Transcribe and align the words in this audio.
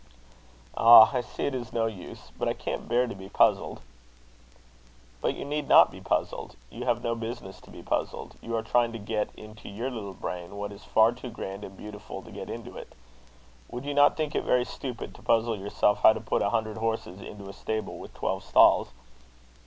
"Ah! 0.75 1.11
I 1.13 1.21
see 1.21 1.43
it 1.45 1.53
is 1.53 1.71
no 1.71 1.85
use; 1.85 2.31
but 2.35 2.47
I 2.47 2.53
can't 2.53 2.87
bear 2.89 3.05
to 3.05 3.13
be 3.13 3.29
puzzled." 3.29 3.81
"But 5.21 5.35
you 5.35 5.45
need 5.45 5.67
not 5.69 5.91
be 5.91 6.01
puzzled; 6.01 6.55
you 6.71 6.85
have 6.85 7.03
no 7.03 7.13
business 7.13 7.61
to 7.61 7.69
be 7.69 7.83
puzzled. 7.83 8.33
You 8.41 8.55
are 8.55 8.63
trying 8.63 8.93
to 8.93 8.97
get 8.97 9.29
into 9.37 9.69
your 9.69 9.91
little 9.91 10.15
brain 10.15 10.55
what 10.57 10.71
is 10.71 10.81
far 10.83 11.11
too 11.11 11.29
grand 11.29 11.63
and 11.63 11.77
beautiful 11.77 12.23
to 12.23 12.31
get 12.31 12.49
into 12.49 12.75
it. 12.77 12.93
Would 13.69 13.85
you 13.85 13.93
not 13.93 14.17
think 14.17 14.33
it 14.33 14.41
very 14.43 14.65
stupid 14.65 15.13
to 15.13 15.21
puzzle 15.21 15.55
yourself 15.55 15.99
how 16.01 16.13
to 16.13 16.19
put 16.19 16.41
a 16.41 16.49
hundred 16.49 16.77
horses 16.77 17.21
into 17.21 17.47
a 17.47 17.53
stable 17.53 17.99
with 17.99 18.15
twelve 18.15 18.43
stalls?" 18.43 18.87